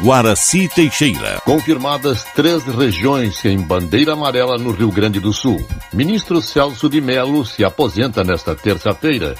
Guaraci 0.00 0.68
Teixeira. 0.68 1.40
Confirmadas 1.44 2.22
três 2.22 2.62
regiões 2.62 3.44
em 3.44 3.58
bandeira 3.58 4.12
amarela 4.12 4.56
no 4.56 4.70
Rio 4.70 4.92
Grande 4.92 5.18
do 5.18 5.32
Sul. 5.32 5.66
Ministro 5.92 6.40
Celso 6.40 6.88
de 6.88 7.00
Mello 7.00 7.44
se 7.44 7.64
aposenta 7.64 8.22
nesta 8.22 8.54
terça-feira. 8.54 9.34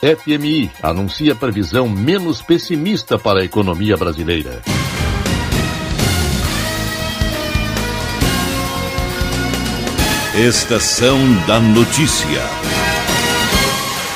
FMI 0.00 0.70
anuncia 0.82 1.34
previsão 1.34 1.90
menos 1.90 2.40
pessimista 2.40 3.18
para 3.18 3.40
a 3.40 3.44
economia 3.44 3.94
brasileira. 3.94 4.62
Estação 10.34 11.18
da 11.46 11.60
Notícia. 11.60 12.40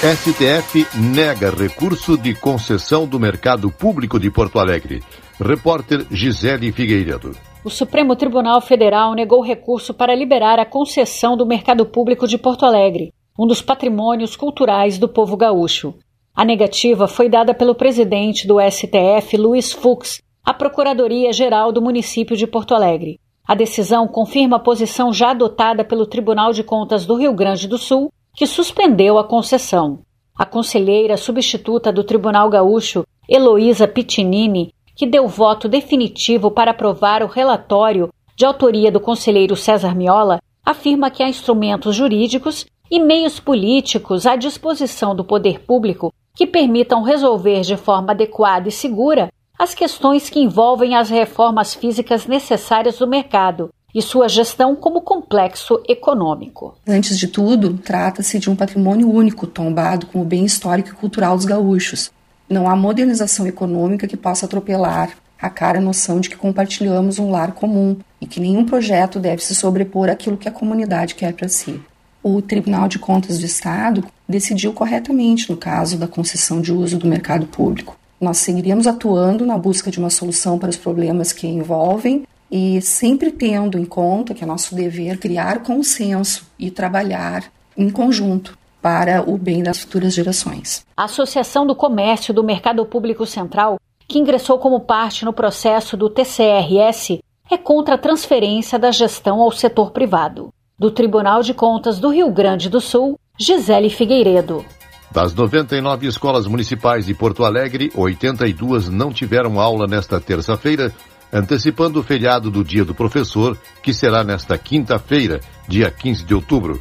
STF 0.02 0.86
nega 0.94 1.50
recurso 1.50 2.16
de 2.16 2.34
concessão 2.34 3.06
do 3.06 3.20
mercado 3.20 3.70
público 3.70 4.18
de 4.18 4.30
Porto 4.30 4.58
Alegre. 4.58 5.02
Repórter 5.38 6.06
Gisele 6.10 6.72
Figueiredo. 6.72 7.36
O 7.62 7.68
Supremo 7.68 8.16
Tribunal 8.16 8.58
Federal 8.62 9.12
negou 9.14 9.42
recurso 9.42 9.92
para 9.92 10.14
liberar 10.14 10.58
a 10.58 10.64
concessão 10.64 11.36
do 11.36 11.44
mercado 11.44 11.84
público 11.84 12.26
de 12.26 12.38
Porto 12.38 12.64
Alegre, 12.64 13.12
um 13.38 13.46
dos 13.46 13.60
patrimônios 13.60 14.34
culturais 14.34 14.98
do 14.98 15.06
povo 15.06 15.36
gaúcho. 15.36 15.94
A 16.34 16.42
negativa 16.42 17.06
foi 17.06 17.28
dada 17.28 17.52
pelo 17.52 17.74
presidente 17.74 18.46
do 18.46 18.56
STF, 18.58 19.36
Luiz 19.36 19.72
Fux, 19.72 20.22
à 20.42 20.54
Procuradoria-Geral 20.54 21.70
do 21.70 21.82
município 21.82 22.34
de 22.34 22.46
Porto 22.46 22.74
Alegre. 22.74 23.20
A 23.46 23.54
decisão 23.54 24.08
confirma 24.08 24.56
a 24.56 24.60
posição 24.60 25.12
já 25.12 25.32
adotada 25.32 25.84
pelo 25.84 26.06
Tribunal 26.06 26.52
de 26.52 26.64
Contas 26.64 27.04
do 27.04 27.14
Rio 27.14 27.34
Grande 27.34 27.68
do 27.68 27.76
Sul, 27.76 28.10
que 28.34 28.46
suspendeu 28.46 29.18
a 29.18 29.24
concessão. 29.24 29.98
A 30.34 30.46
conselheira 30.46 31.16
substituta 31.18 31.92
do 31.92 32.02
Tribunal 32.02 32.48
Gaúcho, 32.48 33.04
Heloísa 33.28 33.86
Pitinini, 33.86 34.72
que 34.96 35.06
deu 35.06 35.28
voto 35.28 35.68
definitivo 35.68 36.50
para 36.50 36.70
aprovar 36.70 37.22
o 37.22 37.26
relatório 37.26 38.08
de 38.34 38.44
autoria 38.44 38.90
do 38.90 38.98
conselheiro 38.98 39.54
César 39.54 39.94
Miola, 39.94 40.40
afirma 40.64 41.10
que 41.10 41.22
há 41.22 41.28
instrumentos 41.28 41.94
jurídicos 41.94 42.66
e 42.90 42.98
meios 42.98 43.38
políticos 43.38 44.26
à 44.26 44.34
disposição 44.34 45.14
do 45.14 45.24
poder 45.24 45.60
público 45.60 46.12
que 46.34 46.46
permitam 46.46 47.02
resolver 47.02 47.60
de 47.60 47.76
forma 47.76 48.12
adequada 48.12 48.68
e 48.68 48.72
segura 48.72 49.30
as 49.58 49.74
questões 49.74 50.28
que 50.28 50.40
envolvem 50.40 50.94
as 50.94 51.08
reformas 51.08 51.74
físicas 51.74 52.26
necessárias 52.26 52.98
do 52.98 53.06
mercado 53.06 53.70
e 53.94 54.02
sua 54.02 54.28
gestão 54.28 54.76
como 54.76 55.00
complexo 55.00 55.80
econômico. 55.88 56.74
Antes 56.86 57.18
de 57.18 57.28
tudo, 57.28 57.78
trata-se 57.78 58.38
de 58.38 58.50
um 58.50 58.54
patrimônio 58.54 59.10
único 59.10 59.46
tombado 59.46 60.06
com 60.06 60.20
o 60.20 60.24
bem 60.24 60.44
histórico 60.44 60.90
e 60.90 60.92
cultural 60.92 61.34
dos 61.34 61.46
gaúchos, 61.46 62.10
não 62.48 62.68
há 62.68 62.76
modernização 62.76 63.46
econômica 63.46 64.06
que 64.06 64.16
possa 64.16 64.46
atropelar 64.46 65.10
a 65.40 65.50
cara 65.50 65.80
noção 65.80 66.20
de 66.20 66.30
que 66.30 66.36
compartilhamos 66.36 67.18
um 67.18 67.30
lar 67.30 67.52
comum 67.52 67.96
e 68.20 68.26
que 68.26 68.40
nenhum 68.40 68.64
projeto 68.64 69.18
deve 69.18 69.42
se 69.42 69.54
sobrepor 69.54 70.08
àquilo 70.08 70.36
que 70.36 70.48
a 70.48 70.52
comunidade 70.52 71.14
quer 71.14 71.34
para 71.34 71.48
si. 71.48 71.80
O 72.22 72.40
Tribunal 72.40 72.88
de 72.88 72.98
Contas 72.98 73.38
do 73.38 73.44
Estado 73.44 74.04
decidiu 74.28 74.72
corretamente 74.72 75.50
no 75.50 75.56
caso 75.56 75.98
da 75.98 76.08
concessão 76.08 76.60
de 76.60 76.72
uso 76.72 76.98
do 76.98 77.06
mercado 77.06 77.46
público. 77.46 77.98
Nós 78.20 78.38
seguiremos 78.38 78.86
atuando 78.86 79.44
na 79.44 79.58
busca 79.58 79.90
de 79.90 79.98
uma 79.98 80.10
solução 80.10 80.58
para 80.58 80.70
os 80.70 80.76
problemas 80.76 81.32
que 81.32 81.46
envolvem 81.46 82.26
e 82.50 82.80
sempre 82.80 83.30
tendo 83.30 83.78
em 83.78 83.84
conta 83.84 84.32
que 84.32 84.42
é 84.42 84.46
nosso 84.46 84.74
dever 84.74 85.18
criar 85.18 85.62
consenso 85.62 86.46
e 86.58 86.70
trabalhar 86.70 87.44
em 87.76 87.90
conjunto 87.90 88.56
para 88.86 89.28
o 89.28 89.36
bem 89.36 89.64
das 89.64 89.80
futuras 89.80 90.14
gerações. 90.14 90.86
A 90.96 91.06
Associação 91.06 91.66
do 91.66 91.74
Comércio 91.74 92.32
do 92.32 92.44
Mercado 92.44 92.86
Público 92.86 93.26
Central, 93.26 93.80
que 94.06 94.16
ingressou 94.16 94.60
como 94.60 94.78
parte 94.78 95.24
no 95.24 95.32
processo 95.32 95.96
do 95.96 96.08
TCRS, 96.08 97.18
é 97.50 97.58
contra 97.58 97.96
a 97.96 97.98
transferência 97.98 98.78
da 98.78 98.92
gestão 98.92 99.42
ao 99.42 99.50
setor 99.50 99.90
privado. 99.90 100.54
Do 100.78 100.88
Tribunal 100.88 101.42
de 101.42 101.52
Contas 101.52 101.98
do 101.98 102.10
Rio 102.10 102.30
Grande 102.30 102.70
do 102.70 102.80
Sul, 102.80 103.18
Gisele 103.36 103.90
Figueiredo. 103.90 104.64
Das 105.10 105.34
99 105.34 106.06
escolas 106.06 106.46
municipais 106.46 107.06
de 107.06 107.14
Porto 107.14 107.44
Alegre, 107.44 107.90
82 107.92 108.88
não 108.88 109.12
tiveram 109.12 109.58
aula 109.58 109.88
nesta 109.88 110.20
terça-feira, 110.20 110.94
antecipando 111.32 111.98
o 111.98 112.04
feriado 112.04 112.52
do 112.52 112.62
Dia 112.62 112.84
do 112.84 112.94
Professor, 112.94 113.58
que 113.82 113.92
será 113.92 114.22
nesta 114.22 114.56
quinta-feira, 114.56 115.40
dia 115.66 115.90
15 115.90 116.24
de 116.24 116.36
outubro. 116.36 116.80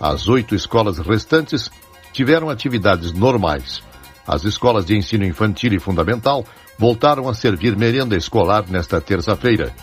As 0.00 0.28
oito 0.28 0.54
escolas 0.54 0.98
restantes 0.98 1.70
tiveram 2.12 2.48
atividades 2.48 3.12
normais. 3.12 3.82
As 4.26 4.44
escolas 4.44 4.84
de 4.84 4.96
ensino 4.96 5.24
infantil 5.24 5.72
e 5.72 5.80
fundamental 5.80 6.44
voltaram 6.78 7.28
a 7.28 7.34
servir 7.34 7.76
merenda 7.76 8.16
escolar 8.16 8.64
nesta 8.68 9.00
terça-feira. 9.00 9.74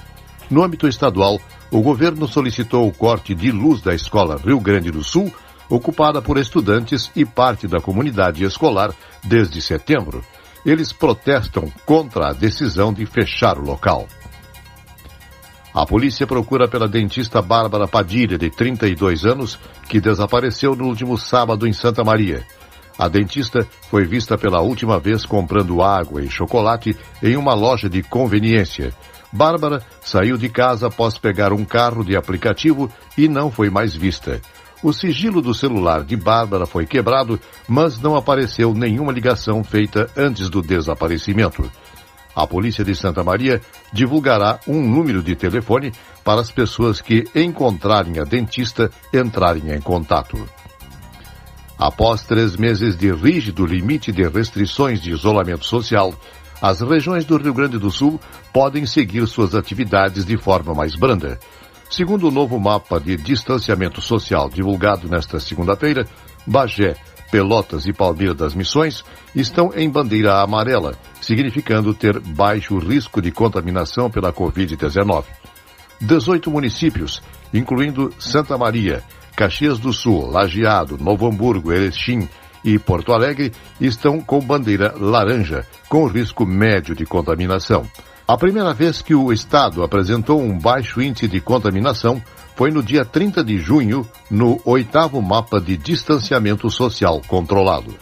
No 0.49 0.63
âmbito 0.63 0.87
estadual, 0.87 1.39
o 1.71 1.81
governo 1.81 2.27
solicitou 2.27 2.87
o 2.87 2.93
corte 2.93 3.33
de 3.33 3.51
luz 3.51 3.81
da 3.81 3.93
escola 3.93 4.37
Rio 4.37 4.59
Grande 4.59 4.91
do 4.91 5.03
Sul, 5.03 5.33
ocupada 5.69 6.21
por 6.21 6.37
estudantes 6.37 7.11
e 7.15 7.25
parte 7.25 7.67
da 7.67 7.81
comunidade 7.81 8.43
escolar 8.43 8.93
desde 9.23 9.61
setembro. 9.61 10.23
Eles 10.65 10.93
protestam 10.93 11.71
contra 11.85 12.29
a 12.29 12.33
decisão 12.33 12.93
de 12.93 13.05
fechar 13.05 13.57
o 13.57 13.63
local. 13.63 14.07
A 15.75 15.85
polícia 15.85 16.25
procura 16.25 16.69
pela 16.69 16.87
dentista 16.87 17.41
Bárbara 17.41 17.85
Padilha, 17.85 18.37
de 18.37 18.49
32 18.49 19.25
anos, 19.25 19.59
que 19.89 19.99
desapareceu 19.99 20.73
no 20.73 20.85
último 20.85 21.17
sábado 21.17 21.67
em 21.67 21.73
Santa 21.73 22.01
Maria. 22.01 22.45
A 22.97 23.09
dentista 23.09 23.67
foi 23.91 24.05
vista 24.05 24.37
pela 24.37 24.61
última 24.61 24.97
vez 24.97 25.25
comprando 25.25 25.81
água 25.81 26.23
e 26.23 26.29
chocolate 26.29 26.95
em 27.21 27.35
uma 27.35 27.53
loja 27.53 27.89
de 27.89 28.01
conveniência. 28.01 28.93
Bárbara 29.33 29.83
saiu 29.99 30.37
de 30.37 30.47
casa 30.47 30.87
após 30.87 31.17
pegar 31.17 31.51
um 31.51 31.65
carro 31.65 32.05
de 32.05 32.15
aplicativo 32.15 32.89
e 33.17 33.27
não 33.27 33.51
foi 33.51 33.69
mais 33.69 33.93
vista. 33.93 34.39
O 34.81 34.93
sigilo 34.93 35.41
do 35.41 35.53
celular 35.53 36.05
de 36.05 36.15
Bárbara 36.15 36.65
foi 36.65 36.85
quebrado, 36.85 37.37
mas 37.67 37.99
não 37.99 38.15
apareceu 38.15 38.73
nenhuma 38.73 39.11
ligação 39.11 39.61
feita 39.61 40.09
antes 40.15 40.49
do 40.49 40.61
desaparecimento. 40.61 41.69
A 42.35 42.45
Polícia 42.45 42.83
de 42.83 42.93
Santa 42.93 43.23
Maria 43.23 43.61
divulgará 43.93 44.59
um 44.67 44.81
número 44.81 45.23
de 45.23 45.35
telefone 45.35 45.93
para 46.23 46.41
as 46.41 46.51
pessoas 46.51 46.99
que 46.99 47.23
encontrarem 47.33 48.19
a 48.19 48.23
dentista 48.23 48.91
entrarem 49.13 49.71
em 49.71 49.79
contato. 49.79 50.37
Após 51.77 52.23
três 52.23 52.55
meses 52.55 52.97
de 52.97 53.11
rígido 53.11 53.65
limite 53.65 54.11
de 54.11 54.27
restrições 54.27 55.01
de 55.01 55.11
isolamento 55.11 55.65
social, 55.65 56.13
as 56.61 56.81
regiões 56.81 57.25
do 57.25 57.37
Rio 57.37 57.53
Grande 57.53 57.77
do 57.77 57.91
Sul 57.91 58.19
podem 58.53 58.85
seguir 58.85 59.25
suas 59.27 59.53
atividades 59.55 60.25
de 60.25 60.37
forma 60.37 60.73
mais 60.73 60.95
branda. 60.95 61.39
Segundo 61.89 62.27
o 62.27 62.31
novo 62.31 62.59
mapa 62.59 62.99
de 62.99 63.15
distanciamento 63.15 64.01
social 64.01 64.49
divulgado 64.49 65.07
nesta 65.07 65.39
segunda-feira, 65.39 66.07
Bagé, 66.47 66.95
Pelotas 67.29 67.85
e 67.85 67.93
Palmeira 67.93 68.33
das 68.33 68.55
Missões 68.55 69.03
estão 69.35 69.71
em 69.75 69.89
bandeira 69.89 70.41
amarela, 70.41 70.97
significando 71.25 71.91
ter 71.93 72.19
baixo 72.19 72.77
risco 72.77 73.19
de 73.19 73.31
contaminação 73.31 74.11
pela 74.11 74.31
Covid-19. 74.31 75.23
18 75.99 76.51
municípios, 76.51 77.21
incluindo 77.51 78.13
Santa 78.19 78.55
Maria, 78.57 79.03
Caxias 79.35 79.79
do 79.79 79.91
Sul, 79.91 80.29
Lajeado, 80.29 80.97
Novo 80.99 81.27
Hamburgo, 81.27 81.73
Erechim 81.73 82.29
e 82.63 82.77
Porto 82.77 83.11
Alegre, 83.11 83.51
estão 83.81 84.21
com 84.21 84.39
bandeira 84.39 84.93
laranja, 84.99 85.65
com 85.89 86.05
risco 86.05 86.45
médio 86.45 86.95
de 86.95 87.05
contaminação. 87.05 87.85
A 88.27 88.37
primeira 88.37 88.73
vez 88.73 89.01
que 89.01 89.15
o 89.15 89.33
estado 89.33 89.83
apresentou 89.83 90.39
um 90.41 90.57
baixo 90.57 91.01
índice 91.01 91.27
de 91.27 91.41
contaminação 91.41 92.21
foi 92.55 92.69
no 92.69 92.83
dia 92.83 93.03
30 93.03 93.43
de 93.43 93.57
junho, 93.57 94.07
no 94.29 94.59
oitavo 94.63 95.21
mapa 95.21 95.59
de 95.59 95.75
distanciamento 95.75 96.69
social 96.69 97.21
controlado. 97.27 97.93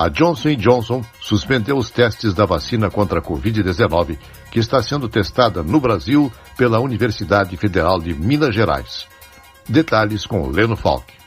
A 0.00 0.08
Johnson 0.08 0.54
Johnson 0.54 1.04
suspendeu 1.20 1.76
os 1.76 1.90
testes 1.90 2.32
da 2.32 2.46
vacina 2.46 2.88
contra 2.88 3.18
a 3.18 3.22
Covid-19, 3.22 4.16
que 4.48 4.60
está 4.60 4.80
sendo 4.80 5.08
testada 5.08 5.60
no 5.60 5.80
Brasil 5.80 6.32
pela 6.56 6.78
Universidade 6.78 7.56
Federal 7.56 7.98
de 7.98 8.14
Minas 8.14 8.54
Gerais. 8.54 9.08
Detalhes 9.68 10.24
com 10.24 10.46
Leno 10.46 10.76
Falk. 10.76 11.17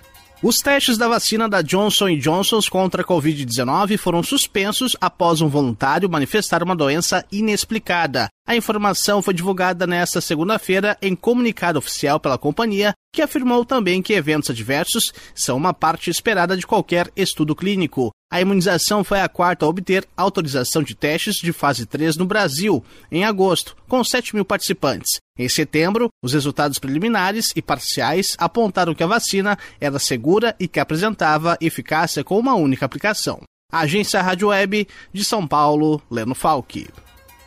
Os 0.44 0.58
testes 0.58 0.98
da 0.98 1.08
vacina 1.08 1.48
da 1.48 1.62
Johnson 1.62 2.18
Johnson 2.18 2.60
contra 2.68 3.04
a 3.04 3.06
Covid-19 3.06 3.96
foram 3.96 4.24
suspensos 4.24 4.98
após 5.00 5.40
um 5.40 5.48
voluntário 5.48 6.10
manifestar 6.10 6.64
uma 6.64 6.76
doença 6.76 7.24
inexplicada. 7.32 8.28
A 8.48 8.56
informação 8.56 9.22
foi 9.22 9.36
divulgada 9.36 9.86
nesta 9.86 10.20
segunda-feira 10.20 10.98
em 11.00 11.16
comunicado 11.16 11.78
oficial 11.78 12.20
pela 12.20 12.40
companhia, 12.40 12.92
que 13.14 13.22
afirmou 13.22 13.64
também 13.64 14.02
que 14.02 14.14
eventos 14.14 14.50
adversos 14.50 15.14
são 15.36 15.56
uma 15.56 15.76
parte 15.76 16.10
esperada 16.10 16.58
de 16.58 16.66
qualquer 16.66 17.12
estudo 17.16 17.56
clínico. 17.56 18.10
A 18.34 18.42
imunização 18.42 19.04
foi 19.04 19.22
a 19.22 19.30
quarta 19.30 19.64
a 19.64 19.70
obter 19.70 20.08
autorização 20.18 20.82
de 20.82 20.96
testes 20.96 21.36
de 21.36 21.54
fase 21.54 21.86
3 21.86 22.18
no 22.18 22.26
Brasil, 22.26 22.84
em 23.12 23.26
agosto, 23.26 23.76
com 23.88 24.04
7 24.04 24.34
mil 24.34 24.44
participantes. 24.44 25.20
Em 25.42 25.50
setembro, 25.50 26.08
os 26.22 26.34
resultados 26.34 26.78
preliminares 26.78 27.48
e 27.56 27.64
parciais 27.64 28.36
apontaram 28.38 28.94
que 28.94 29.02
a 29.02 29.08
vacina 29.08 29.58
era 29.80 29.98
segura 29.98 30.56
e 30.60 30.68
que 30.68 30.80
apresentava 30.80 31.58
eficácia 31.60 32.24
com 32.24 32.38
uma 32.38 32.54
única 32.54 32.86
aplicação. 32.86 33.42
Agência 33.74 34.22
Rádio 34.22 34.50
Web 34.50 34.88
de 35.12 35.26
São 35.26 35.48
Paulo, 35.48 36.00
Leno 36.12 36.36
Falck. 36.36 36.88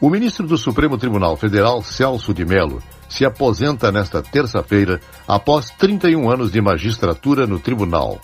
O 0.00 0.10
ministro 0.10 0.44
do 0.44 0.58
Supremo 0.58 0.98
Tribunal 0.98 1.36
Federal, 1.36 1.84
Celso 1.84 2.34
de 2.34 2.44
Mello, 2.44 2.82
se 3.08 3.24
aposenta 3.24 3.92
nesta 3.92 4.20
terça-feira 4.20 5.00
após 5.28 5.70
31 5.70 6.28
anos 6.28 6.50
de 6.50 6.60
magistratura 6.60 7.46
no 7.46 7.60
tribunal. 7.60 8.20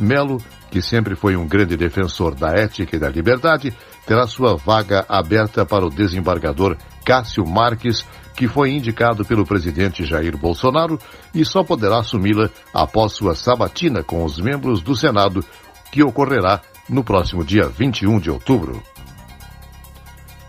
Melo, 0.00 0.42
que 0.68 0.82
sempre 0.82 1.14
foi 1.14 1.36
um 1.36 1.46
grande 1.46 1.76
defensor 1.76 2.34
da 2.34 2.56
ética 2.56 2.96
e 2.96 2.98
da 2.98 3.08
liberdade, 3.08 3.72
terá 4.04 4.26
sua 4.26 4.56
vaga 4.56 5.06
aberta 5.08 5.64
para 5.64 5.86
o 5.86 5.90
desembargador 5.90 6.76
Cássio 7.04 7.46
Marques, 7.46 8.04
que 8.34 8.48
foi 8.48 8.70
indicado 8.70 9.24
pelo 9.24 9.44
presidente 9.44 10.04
Jair 10.04 10.36
Bolsonaro 10.36 10.98
e 11.34 11.44
só 11.44 11.62
poderá 11.62 11.98
assumi-la 11.98 12.48
após 12.72 13.12
sua 13.12 13.34
sabatina 13.34 14.02
com 14.02 14.24
os 14.24 14.38
membros 14.38 14.82
do 14.82 14.96
Senado, 14.96 15.44
que 15.90 16.02
ocorrerá 16.02 16.60
no 16.88 17.04
próximo 17.04 17.44
dia 17.44 17.68
21 17.68 18.18
de 18.18 18.30
outubro. 18.30 18.82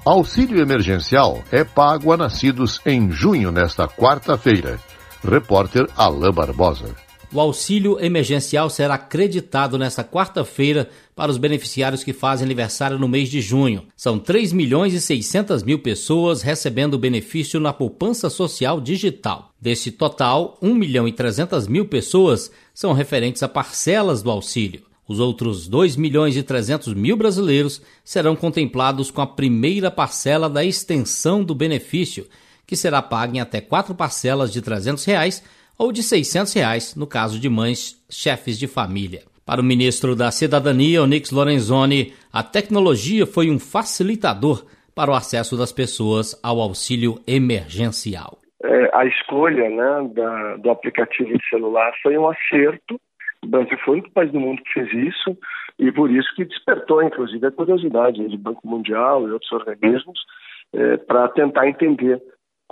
Auxílio 0.06 0.62
emergencial 0.62 1.42
é 1.52 1.64
pago 1.64 2.12
a 2.12 2.18
nascidos 2.18 2.82
em 2.86 3.10
junho 3.10 3.52
nesta 3.52 3.88
quarta-feira. 3.88 4.78
Repórter 5.24 5.88
Alain 5.96 6.34
Barbosa. 6.34 7.03
O 7.34 7.40
auxílio 7.40 8.00
emergencial 8.00 8.70
será 8.70 8.96
creditado 8.96 9.76
nesta 9.76 10.04
quarta-feira 10.04 10.88
para 11.16 11.32
os 11.32 11.40
beneficiários 11.40 12.04
que 12.04 12.14
fazem 12.14 12.46
aniversário 12.46 13.00
no 13.00 13.08
mês 13.08 13.28
de 13.28 13.42
junho. 13.42 13.88
São 13.98 14.20
3 14.20 14.54
milhões 14.54 14.94
e 14.94 15.02
600 15.02 15.64
mil 15.64 15.80
pessoas 15.80 16.44
recebendo 16.44 16.94
o 16.94 17.00
benefício 17.00 17.60
na 17.60 17.74
poupança 17.74 18.30
social 18.30 18.80
digital. 18.80 19.52
Desse 19.60 19.90
total, 19.90 20.60
1 20.62 20.76
milhão 20.76 21.08
e 21.08 21.12
300 21.12 21.68
mil 21.68 21.88
pessoas 21.88 22.52
são 22.72 22.94
referentes 22.94 23.42
a 23.42 23.48
parcelas 23.48 24.22
do 24.22 24.30
auxílio. 24.30 24.84
Os 25.08 25.20
outros 25.20 25.68
2 25.68 25.96
milhões 25.96 26.38
e 26.38 26.44
300 26.44 26.94
mil 26.94 27.18
brasileiros 27.18 27.82
serão 28.06 28.36
contemplados 28.36 29.10
com 29.10 29.22
a 29.22 29.28
primeira 29.28 29.90
parcela 29.90 30.48
da 30.48 30.64
extensão 30.64 31.44
do 31.44 31.56
benefício, 31.56 32.28
que 32.68 32.76
será 32.76 33.02
paga 33.02 33.38
em 33.38 33.40
até 33.40 33.60
quatro 33.60 33.96
parcelas 33.96 34.54
de 34.54 34.62
300 34.62 35.04
reais 35.04 35.42
ou 35.78 35.92
de 35.92 36.04
600 36.04 36.54
reais 36.54 36.96
no 36.96 37.08
caso 37.08 37.40
de 37.40 37.50
mães 37.50 38.04
chefes 38.10 38.58
de 38.58 38.68
família. 38.68 39.22
Para 39.46 39.62
o 39.62 39.64
ministro 39.64 40.16
da 40.16 40.32
Cidadania, 40.32 41.04
Onyx 41.04 41.32
Lorenzoni, 41.32 42.14
a 42.32 42.42
tecnologia 42.42 43.26
foi 43.26 43.50
um 43.50 43.60
facilitador 43.60 44.66
para 44.96 45.12
o 45.12 45.16
acesso 45.16 45.58
das 45.58 45.72
pessoas 45.72 46.40
ao 46.44 46.60
auxílio 46.62 47.20
emergencial. 47.28 48.38
É, 48.64 48.90
a 48.94 49.06
escolha 49.06 49.70
né, 49.70 50.10
da, 50.14 50.56
do 50.58 50.70
aplicativo 50.70 51.38
de 51.38 51.50
celular 51.50 51.92
foi 52.02 52.18
um 52.18 52.30
acerto 52.30 53.00
o 53.44 53.48
Brasil 53.48 53.78
foi 53.84 53.96
o 53.96 53.98
único 53.98 54.12
país 54.12 54.32
do 54.32 54.40
mundo 54.40 54.62
que 54.64 54.74
fez 54.74 54.94
isso 54.94 55.38
e 55.78 55.92
por 55.92 56.10
isso 56.10 56.34
que 56.36 56.46
despertou, 56.46 57.04
inclusive, 57.04 57.46
a 57.46 57.52
curiosidade 57.52 58.26
do 58.26 58.38
Banco 58.38 58.66
Mundial 58.66 59.28
e 59.28 59.32
outros 59.32 59.52
organismos 59.52 60.20
é, 60.74 60.98
para 60.98 61.28
tentar 61.30 61.68
entender 61.68 62.22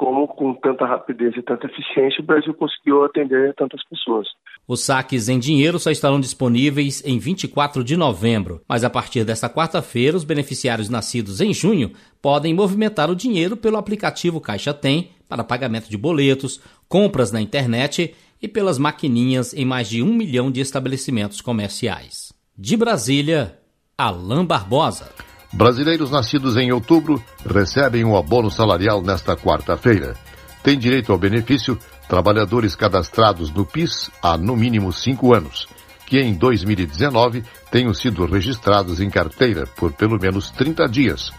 como, 0.01 0.27
com 0.27 0.55
tanta 0.55 0.83
rapidez 0.83 1.37
e 1.37 1.43
tanta 1.43 1.67
eficiência, 1.67 2.23
o 2.23 2.25
Brasil 2.25 2.55
conseguiu 2.55 3.05
atender 3.05 3.53
tantas 3.53 3.87
pessoas. 3.87 4.27
Os 4.67 4.83
saques 4.83 5.29
em 5.29 5.37
dinheiro 5.37 5.77
só 5.77 5.91
estarão 5.91 6.19
disponíveis 6.19 7.05
em 7.05 7.19
24 7.19 7.83
de 7.83 7.95
novembro, 7.95 8.63
mas 8.67 8.83
a 8.83 8.89
partir 8.89 9.23
desta 9.23 9.47
quarta-feira, 9.47 10.17
os 10.17 10.23
beneficiários 10.23 10.89
nascidos 10.89 11.39
em 11.39 11.53
junho 11.53 11.91
podem 12.19 12.51
movimentar 12.51 13.11
o 13.11 13.15
dinheiro 13.15 13.55
pelo 13.55 13.77
aplicativo 13.77 14.41
Caixa 14.41 14.73
Tem 14.73 15.11
para 15.29 15.43
pagamento 15.43 15.87
de 15.87 15.97
boletos, 15.99 16.59
compras 16.89 17.31
na 17.31 17.39
internet 17.39 18.15
e 18.41 18.47
pelas 18.47 18.79
maquininhas 18.79 19.53
em 19.53 19.65
mais 19.65 19.87
de 19.87 20.01
um 20.01 20.11
milhão 20.11 20.49
de 20.49 20.61
estabelecimentos 20.61 21.41
comerciais. 21.41 22.33
De 22.57 22.75
Brasília, 22.75 23.55
Alain 23.95 24.45
Barbosa. 24.45 25.30
Brasileiros 25.53 26.09
nascidos 26.09 26.55
em 26.55 26.71
outubro 26.71 27.21
recebem 27.45 28.05
um 28.05 28.15
abono 28.15 28.49
salarial 28.49 29.01
nesta 29.01 29.35
quarta-feira. 29.35 30.15
Tem 30.63 30.77
direito 30.77 31.11
ao 31.11 31.17
benefício 31.17 31.77
trabalhadores 32.07 32.73
cadastrados 32.73 33.51
no 33.51 33.65
PIS 33.65 34.09
há 34.21 34.37
no 34.37 34.55
mínimo 34.55 34.93
cinco 34.93 35.33
anos, 35.33 35.67
que 36.05 36.19
em 36.19 36.33
2019 36.33 37.43
tenham 37.69 37.93
sido 37.93 38.25
registrados 38.25 39.01
em 39.01 39.09
carteira 39.09 39.67
por 39.75 39.91
pelo 39.91 40.17
menos 40.19 40.49
30 40.51 40.87
dias 40.87 41.31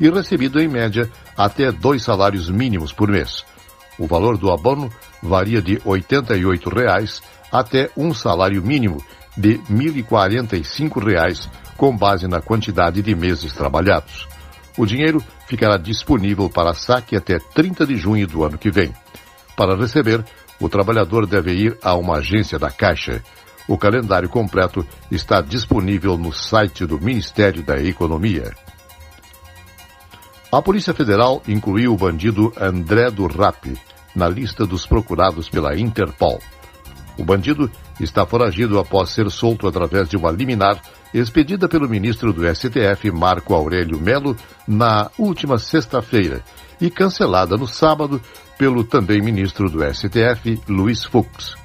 e 0.00 0.08
recebido 0.08 0.60
em 0.60 0.68
média 0.68 1.10
até 1.36 1.70
dois 1.70 2.02
salários 2.02 2.48
mínimos 2.48 2.92
por 2.92 3.08
mês. 3.08 3.44
O 3.98 4.06
valor 4.06 4.38
do 4.38 4.50
abono 4.50 4.90
varia 5.22 5.60
de 5.60 5.80
88 5.84 6.70
reais 6.70 7.20
até 7.50 7.90
um 7.96 8.14
salário 8.14 8.62
mínimo 8.62 9.02
de 9.36 9.58
1.045 9.70 11.04
reais, 11.04 11.48
com 11.78 11.96
base 11.96 12.26
na 12.26 12.42
quantidade 12.42 13.00
de 13.00 13.14
meses 13.14 13.54
trabalhados. 13.54 14.28
O 14.76 14.84
dinheiro 14.84 15.22
ficará 15.46 15.78
disponível 15.78 16.50
para 16.50 16.74
saque 16.74 17.16
até 17.16 17.38
30 17.38 17.86
de 17.86 17.96
junho 17.96 18.26
do 18.26 18.44
ano 18.44 18.58
que 18.58 18.70
vem. 18.70 18.92
Para 19.56 19.76
receber, 19.76 20.24
o 20.60 20.68
trabalhador 20.68 21.24
deve 21.24 21.52
ir 21.52 21.78
a 21.82 21.94
uma 21.94 22.16
agência 22.16 22.58
da 22.58 22.70
Caixa. 22.70 23.22
O 23.68 23.78
calendário 23.78 24.28
completo 24.28 24.84
está 25.10 25.40
disponível 25.40 26.18
no 26.18 26.32
site 26.32 26.84
do 26.84 27.00
Ministério 27.00 27.62
da 27.62 27.80
Economia. 27.80 28.52
A 30.50 30.60
Polícia 30.60 30.92
Federal 30.92 31.42
incluiu 31.46 31.92
o 31.92 31.96
bandido 31.96 32.52
André 32.60 33.10
do 33.10 33.26
Rap 33.26 33.72
na 34.16 34.28
lista 34.28 34.66
dos 34.66 34.84
procurados 34.84 35.48
pela 35.48 35.78
Interpol. 35.78 36.40
O 37.16 37.24
bandido 37.24 37.70
está 38.00 38.24
foragido 38.26 38.78
após 38.78 39.10
ser 39.10 39.30
solto 39.30 39.68
através 39.68 40.08
de 40.08 40.16
uma 40.16 40.30
liminar 40.30 40.80
expedida 41.12 41.68
pelo 41.68 41.88
ministro 41.88 42.32
do 42.32 42.42
STF, 42.54 43.10
Marco 43.10 43.54
Aurélio 43.54 44.00
Melo, 44.00 44.36
na 44.66 45.10
última 45.18 45.58
sexta-feira 45.58 46.42
e 46.80 46.90
cancelada 46.90 47.56
no 47.56 47.66
sábado 47.66 48.20
pelo 48.58 48.84
também 48.84 49.20
ministro 49.22 49.70
do 49.70 49.82
STF, 49.82 50.60
Luiz 50.68 51.04
Fux. 51.04 51.56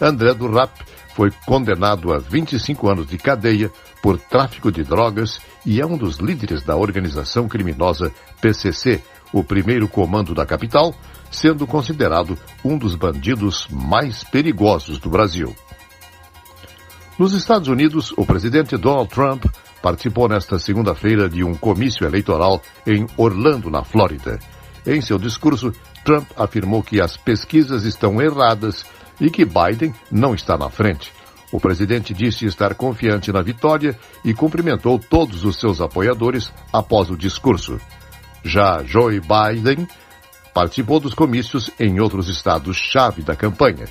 André 0.00 0.34
do 0.34 0.50
Rap 0.50 0.70
foi 1.14 1.30
condenado 1.46 2.12
a 2.12 2.18
25 2.18 2.88
anos 2.88 3.06
de 3.06 3.16
cadeia 3.16 3.70
por 4.02 4.18
tráfico 4.18 4.70
de 4.70 4.82
drogas 4.82 5.40
e 5.64 5.80
é 5.80 5.86
um 5.86 5.96
dos 5.96 6.16
líderes 6.16 6.62
da 6.62 6.76
organização 6.76 7.48
criminosa 7.48 8.12
PCC, 8.40 9.00
o 9.32 9.42
primeiro 9.42 9.88
comando 9.88 10.34
da 10.34 10.44
capital, 10.44 10.94
sendo 11.30 11.66
considerado 11.66 12.36
um 12.64 12.76
dos 12.76 12.94
bandidos 12.94 13.66
mais 13.70 14.22
perigosos 14.24 14.98
do 14.98 15.08
Brasil. 15.08 15.54
Nos 17.16 17.32
Estados 17.32 17.68
Unidos, 17.68 18.12
o 18.16 18.26
presidente 18.26 18.76
Donald 18.76 19.08
Trump 19.08 19.44
participou 19.80 20.28
nesta 20.28 20.58
segunda-feira 20.58 21.28
de 21.28 21.44
um 21.44 21.54
comício 21.54 22.04
eleitoral 22.04 22.60
em 22.84 23.06
Orlando, 23.16 23.70
na 23.70 23.84
Flórida. 23.84 24.40
Em 24.84 25.00
seu 25.00 25.16
discurso, 25.16 25.72
Trump 26.04 26.28
afirmou 26.36 26.82
que 26.82 27.00
as 27.00 27.16
pesquisas 27.16 27.84
estão 27.84 28.20
erradas 28.20 28.84
e 29.20 29.30
que 29.30 29.44
Biden 29.44 29.94
não 30.10 30.34
está 30.34 30.58
na 30.58 30.68
frente. 30.68 31.12
O 31.52 31.60
presidente 31.60 32.12
disse 32.12 32.46
estar 32.46 32.74
confiante 32.74 33.30
na 33.30 33.42
vitória 33.42 33.96
e 34.24 34.34
cumprimentou 34.34 34.98
todos 34.98 35.44
os 35.44 35.60
seus 35.60 35.80
apoiadores 35.80 36.52
após 36.72 37.10
o 37.10 37.16
discurso. 37.16 37.80
Já 38.42 38.82
Joe 38.82 39.20
Biden 39.20 39.86
participou 40.52 40.98
dos 40.98 41.14
comícios 41.14 41.70
em 41.78 42.00
outros 42.00 42.28
estados-chave 42.28 43.22
da 43.22 43.36
campanha. 43.36 43.86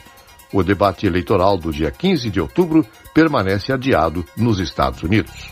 O 0.54 0.62
debate 0.62 1.08
eleitoral 1.08 1.58
do 1.58 1.72
dia 1.72 1.90
15 1.90 2.30
de 2.30 2.40
outubro 2.40 2.86
permanece 3.12 3.74
adiado 3.74 4.24
nos 4.38 4.60
Estados 4.60 5.02
Unidos. 5.02 5.52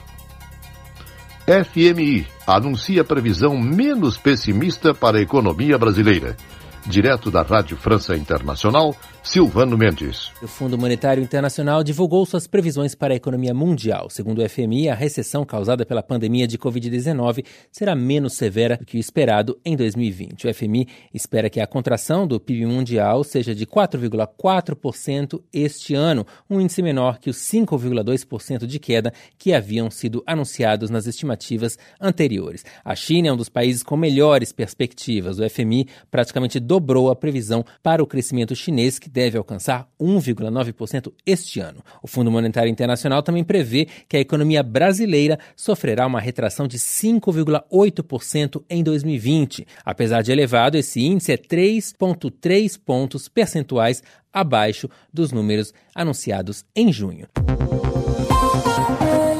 FMI 1.47 2.27
anuncia 2.45 3.03
previsão 3.03 3.57
menos 3.57 4.15
pessimista 4.17 4.93
para 4.93 5.17
a 5.17 5.21
economia 5.21 5.75
brasileira. 5.75 6.37
Direto 6.85 7.31
da 7.31 7.41
Rádio 7.41 7.75
França 7.75 8.15
Internacional, 8.15 8.95
Silvano 9.23 9.77
Mendes. 9.77 10.31
O 10.41 10.47
Fundo 10.47 10.77
Monetário 10.79 11.21
Internacional 11.21 11.83
divulgou 11.83 12.25
suas 12.25 12.47
previsões 12.47 12.95
para 12.95 13.13
a 13.13 13.15
economia 13.15 13.53
mundial. 13.53 14.09
Segundo 14.09 14.39
o 14.39 14.49
FMI, 14.49 14.89
a 14.89 14.95
recessão 14.95 15.45
causada 15.45 15.85
pela 15.85 16.01
pandemia 16.01 16.47
de 16.47 16.57
Covid-19 16.57 17.45
será 17.71 17.93
menos 17.93 18.33
severa 18.33 18.77
do 18.77 18.85
que 18.85 18.97
o 18.97 18.99
esperado 18.99 19.59
em 19.63 19.77
2020. 19.77 20.47
O 20.47 20.53
FMI 20.53 20.87
espera 21.13 21.51
que 21.51 21.59
a 21.59 21.67
contração 21.67 22.25
do 22.25 22.39
PIB 22.39 22.65
mundial 22.65 23.23
seja 23.23 23.53
de 23.53 23.65
4,4% 23.65 25.39
este 25.53 25.93
ano, 25.93 26.25
um 26.49 26.59
índice 26.59 26.81
menor 26.81 27.19
que 27.19 27.29
os 27.29 27.37
5,2% 27.37 28.65
de 28.65 28.79
queda 28.79 29.13
que 29.37 29.53
haviam 29.53 29.91
sido 29.91 30.23
anunciados 30.25 30.89
nas 30.89 31.05
estimativas 31.05 31.77
anteriores. 32.01 32.65
A 32.83 32.95
China 32.95 33.27
é 33.27 33.33
um 33.33 33.37
dos 33.37 33.49
países 33.49 33.83
com 33.83 33.95
melhores 33.95 34.51
perspectivas. 34.51 35.37
O 35.37 35.47
FMI 35.47 35.87
praticamente 36.09 36.59
dobrou 36.59 37.11
a 37.11 37.15
previsão 37.15 37.63
para 37.83 38.01
o 38.01 38.07
crescimento 38.07 38.55
chinês, 38.55 38.97
que 38.97 39.10
deve 39.11 39.37
alcançar 39.37 39.89
1,9% 39.99 41.11
este 41.25 41.59
ano. 41.59 41.83
O 42.01 42.07
Fundo 42.07 42.31
Monetário 42.31 42.71
Internacional 42.71 43.21
também 43.21 43.43
prevê 43.43 43.87
que 44.07 44.15
a 44.15 44.19
economia 44.21 44.63
brasileira 44.63 45.37
sofrerá 45.55 46.07
uma 46.07 46.21
retração 46.21 46.67
de 46.67 46.79
5,8% 46.79 48.63
em 48.69 48.81
2020. 48.81 49.67
Apesar 49.83 50.21
de 50.21 50.31
elevado, 50.31 50.77
esse 50.77 51.01
índice 51.01 51.33
é 51.33 51.37
3,3 51.37 52.79
pontos 52.83 53.27
percentuais 53.27 54.01
abaixo 54.31 54.89
dos 55.13 55.31
números 55.31 55.73
anunciados 55.93 56.63
em 56.73 56.91
junho. 56.91 57.27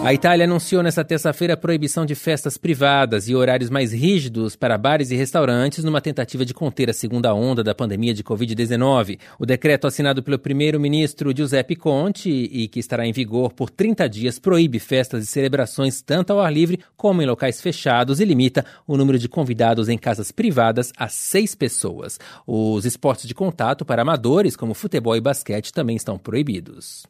A 0.04 0.12
Itália 0.16 0.46
anunciou 0.46 0.82
nesta 0.82 1.06
terça-feira 1.06 1.54
a 1.54 1.58
proibição 1.58 2.08
de 2.08 2.16
festas 2.16 2.58
privadas 2.58 3.30
e 3.30 3.36
horários 3.36 3.70
mais 3.70 3.94
rígidos 3.94 4.56
para 4.56 4.76
bares 4.76 5.12
e 5.12 5.16
restaurantes 5.16 5.84
numa 5.84 6.02
tentativa 6.02 6.44
de 6.44 6.56
conter 6.56 6.90
a 6.90 6.94
segunda 6.94 7.32
onda 7.36 7.64
da 7.64 7.76
pandemia 7.76 8.12
de 8.12 8.24
Covid-19. 8.24 9.20
O 9.38 9.46
decreto 9.46 9.86
assinado 9.86 10.24
pelo 10.24 10.40
primeiro-ministro 10.40 11.32
Giuseppe 11.38 11.76
Conte 11.76 12.32
e 12.32 12.68
que 12.68 12.80
estará 12.80 13.06
em 13.06 13.14
vigor 13.14 13.54
por 13.54 13.70
30 13.70 14.10
dias 14.10 14.40
proíbe 14.40 14.80
festas 14.80 15.24
e 15.24 15.28
celebrações 15.28 16.02
tanto 16.02 16.34
ao 16.34 16.42
ar 16.42 16.52
livre 16.52 16.80
como 16.98 17.22
em 17.22 17.28
locais 17.28 17.62
fechados 17.62 18.20
e 18.20 18.26
limita 18.26 18.66
o 18.88 18.98
número 18.98 19.20
de 19.20 19.30
convidados 19.30 19.88
em 19.88 20.00
casas 20.00 20.32
privadas 20.32 20.92
a 20.98 21.08
seis 21.10 21.54
pessoas. 21.54 22.20
Os 22.48 22.86
esportes 22.86 23.28
de 23.28 23.36
contato 23.36 23.86
para 23.86 24.02
amadores, 24.02 24.56
como 24.56 24.74
futebol 24.74 25.16
e 25.16 25.22
basquete, 25.22 25.72
também 25.72 25.96
estão 25.96 26.18
proibidos. 26.18 27.04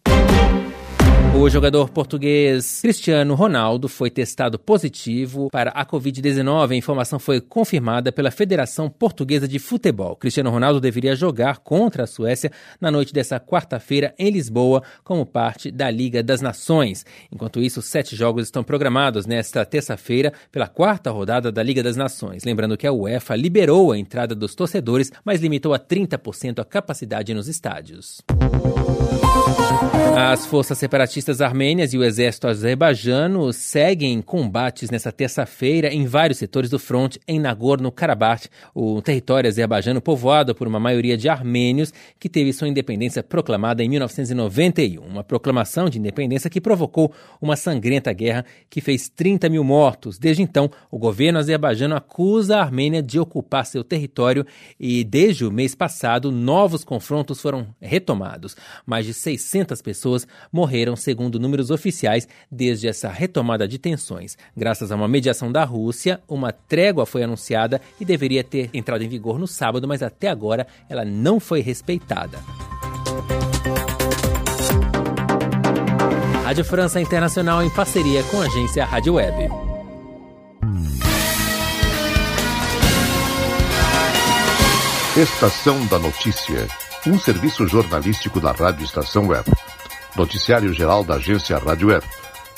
O 1.42 1.50
jogador 1.50 1.90
português 1.90 2.82
Cristiano 2.82 3.34
Ronaldo 3.36 3.88
foi 3.88 4.10
testado 4.10 4.60
positivo 4.60 5.50
para 5.50 5.72
a 5.72 5.86
Covid-19. 5.86 6.72
A 6.72 6.76
informação 6.76 7.18
foi 7.18 7.40
confirmada 7.42 8.12
pela 8.12 8.30
Federação 8.30 8.90
Portuguesa 8.90 9.48
de 9.48 9.58
Futebol. 9.58 10.16
Cristiano 10.16 10.52
Ronaldo 10.52 10.80
deveria 10.80 11.16
jogar 11.16 11.60
contra 11.60 12.04
a 12.04 12.08
Suécia 12.08 12.52
na 12.80 12.92
noite 12.92 13.14
dessa 13.14 13.40
quarta-feira 13.40 14.14
em 14.20 14.30
Lisboa, 14.30 14.84
como 15.04 15.26
parte 15.26 15.72
da 15.72 15.90
Liga 15.90 16.22
das 16.22 16.42
Nações. 16.42 17.06
Enquanto 17.32 17.60
isso, 17.60 17.82
sete 17.82 18.16
jogos 18.16 18.44
estão 18.44 18.64
programados 18.64 19.26
nesta 19.26 19.66
terça-feira 19.66 20.34
pela 20.52 20.68
quarta 20.68 21.10
rodada 21.10 21.52
da 21.52 21.64
Liga 21.64 21.82
das 21.82 21.96
Nações. 21.96 22.44
Lembrando 22.44 22.78
que 22.78 22.86
a 22.86 22.94
UEFA 22.94 23.36
liberou 23.36 23.92
a 23.92 23.98
entrada 23.98 24.36
dos 24.36 24.54
torcedores, 24.54 25.12
mas 25.26 25.42
limitou 25.42 25.74
a 25.74 25.80
30% 25.80 26.60
a 26.60 26.66
capacidade 26.66 27.34
nos 27.34 27.48
estádios. 27.48 28.22
As 30.14 30.46
forças 30.46 30.78
separatistas 30.78 31.40
armênias 31.40 31.94
e 31.94 31.98
o 31.98 32.04
exército 32.04 32.48
azerbaijano 32.48 33.54
seguem 33.54 34.22
combates 34.22 34.90
nesta 34.90 35.10
terça-feira 35.10 35.88
em 35.88 36.06
vários 36.06 36.38
setores 36.38 36.70
do 36.70 36.78
fronte 36.78 37.20
em 37.26 37.40
Nagorno-Karabakh, 37.40 38.48
o 38.76 39.02
território 39.02 39.48
azerbaijano 39.48 40.02
povoado 40.02 40.54
por 40.54 40.68
uma 40.68 40.80
maioria 40.80 41.16
de 41.16 41.30
armênios 41.30 41.94
que 42.20 42.28
teve 42.28 42.52
sua 42.52 42.68
independência 42.68 43.24
proclamada 43.24 43.84
em 43.84 43.90
1991. 43.90 45.02
Uma 45.02 45.24
proclamação 45.24 45.90
de 45.90 45.98
independência 45.98 46.50
que 46.50 46.60
provocou 46.60 47.14
uma 47.42 47.56
sangrenta 47.56 48.12
guerra 48.12 48.46
que 48.70 48.82
fez 48.82 49.08
30 49.08 49.48
mil 49.50 49.64
mortos. 49.64 50.18
Desde 50.18 50.44
então, 50.44 50.70
o 50.90 50.98
governo 50.98 51.40
azerbaijano 51.40 51.96
acusa 51.96 52.58
a 52.58 52.62
Armênia 52.62 53.02
de 53.02 53.18
ocupar 53.18 53.66
seu 53.66 53.84
território 53.84 54.46
e, 54.80 55.04
desde 55.04 55.46
o 55.46 55.52
mês 55.52 55.74
passado, 55.74 56.32
novos 56.32 56.84
confrontos 56.84 57.40
foram 57.40 57.68
retomados. 57.80 58.58
Mais 58.86 59.06
de 59.06 59.14
600 59.14 59.82
pessoas 59.82 59.91
pessoas 59.92 60.26
morreram, 60.52 60.96
segundo 60.96 61.38
números 61.38 61.70
oficiais, 61.70 62.28
desde 62.50 62.88
essa 62.88 63.10
retomada 63.10 63.68
de 63.68 63.78
tensões. 63.78 64.38
Graças 64.56 64.90
a 64.90 64.96
uma 64.96 65.08
mediação 65.08 65.52
da 65.52 65.66
Rússia, 65.66 66.22
uma 66.30 66.54
trégua 66.54 67.06
foi 67.06 67.24
anunciada 67.24 67.82
e 68.00 68.06
deveria 68.06 68.44
ter 68.44 68.70
entrado 68.74 69.04
em 69.04 69.10
vigor 69.10 69.38
no 69.38 69.48
sábado, 69.48 69.88
mas 69.88 70.02
até 70.02 70.30
agora 70.30 70.66
ela 70.90 71.04
não 71.04 71.40
foi 71.40 71.60
respeitada. 71.60 72.40
Rádio 76.46 76.66
França 76.66 77.00
Internacional 77.00 77.62
em 77.64 77.70
parceria 77.70 78.24
com 78.24 78.42
a 78.42 78.46
agência 78.46 78.86
Rádio 78.86 79.16
Web. 79.16 79.50
Estação 85.18 85.86
da 85.88 86.00
Notícia, 86.00 86.68
um 87.06 87.20
serviço 87.20 87.68
jornalístico 87.68 88.40
da 88.40 88.54
Rádio 88.54 88.86
Estação 88.86 89.28
Web. 89.28 89.52
Noticiário 90.16 90.74
Geral 90.74 91.04
da 91.04 91.16
Agência 91.16 91.58
Rádio 91.58 91.90
Web. 91.90 92.06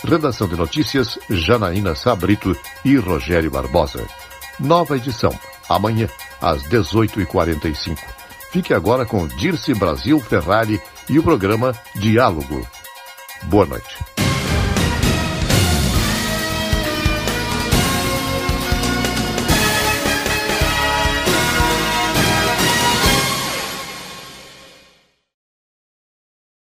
Redação 0.03 0.47
de 0.47 0.55
notícias, 0.55 1.17
Janaína 1.29 1.95
Sabrito 1.95 2.55
e 2.83 2.95
Rogério 2.97 3.49
Barbosa. 3.49 4.05
Nova 4.59 4.97
edição, 4.97 5.33
amanhã, 5.69 6.07
às 6.41 6.61
18h45. 6.63 7.97
Fique 8.51 8.73
agora 8.73 9.05
com 9.05 9.27
Dirce 9.27 9.73
Brasil 9.73 10.19
Ferrari 10.19 10.79
e 11.09 11.17
o 11.17 11.23
programa 11.23 11.73
Diálogo. 11.95 12.67
Boa 13.43 13.65
noite. 13.65 14.12